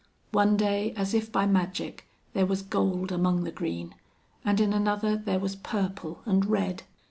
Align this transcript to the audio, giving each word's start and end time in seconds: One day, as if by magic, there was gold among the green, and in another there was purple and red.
One 0.31 0.57
day, 0.57 0.93
as 0.97 1.13
if 1.13 1.31
by 1.31 1.45
magic, 1.45 2.07
there 2.33 2.47
was 2.47 2.63
gold 2.63 3.11
among 3.11 3.43
the 3.43 3.51
green, 3.51 3.93
and 4.43 4.59
in 4.59 4.73
another 4.73 5.15
there 5.15 5.37
was 5.37 5.55
purple 5.57 6.21
and 6.25 6.43
red. 6.43 6.81